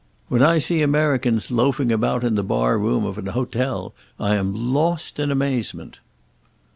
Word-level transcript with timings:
When 0.29 0.41
I 0.41 0.57
see 0.57 0.81
Americans 0.81 1.51
loafing 1.51 1.91
about 1.91 2.23
in 2.23 2.33
the 2.33 2.41
bar 2.43 2.79
room 2.79 3.05
of 3.05 3.19
an 3.19 3.27
hotel, 3.27 3.93
I 4.19 4.33
am 4.33 4.73
lost 4.73 5.19
in 5.19 5.29
amazement." 5.29 5.99